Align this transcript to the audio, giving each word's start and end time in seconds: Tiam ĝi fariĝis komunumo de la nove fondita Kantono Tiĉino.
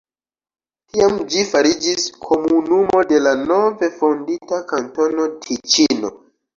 Tiam 0.93 1.19
ĝi 1.33 1.43
fariĝis 1.49 2.07
komunumo 2.29 3.05
de 3.13 3.23
la 3.29 3.37
nove 3.45 3.93
fondita 4.01 4.63
Kantono 4.75 5.33
Tiĉino. 5.49 6.17